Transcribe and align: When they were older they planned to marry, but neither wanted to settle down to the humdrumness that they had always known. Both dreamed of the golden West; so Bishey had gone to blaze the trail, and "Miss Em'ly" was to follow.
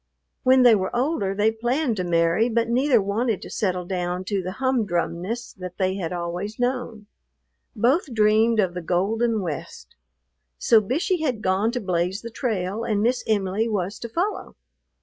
When 0.41 0.63
they 0.63 0.73
were 0.73 0.95
older 0.95 1.35
they 1.35 1.51
planned 1.51 1.97
to 1.97 2.03
marry, 2.03 2.49
but 2.49 2.67
neither 2.67 2.99
wanted 2.99 3.39
to 3.43 3.51
settle 3.51 3.85
down 3.85 4.23
to 4.23 4.41
the 4.41 4.53
humdrumness 4.53 5.53
that 5.59 5.77
they 5.77 5.93
had 5.97 6.11
always 6.11 6.57
known. 6.57 7.05
Both 7.75 8.11
dreamed 8.11 8.59
of 8.59 8.73
the 8.73 8.81
golden 8.81 9.43
West; 9.43 9.93
so 10.57 10.81
Bishey 10.81 11.21
had 11.21 11.43
gone 11.43 11.69
to 11.73 11.79
blaze 11.79 12.23
the 12.23 12.31
trail, 12.31 12.83
and 12.83 13.03
"Miss 13.03 13.23
Em'ly" 13.27 13.67
was 13.69 13.99
to 13.99 14.09
follow. 14.09 14.55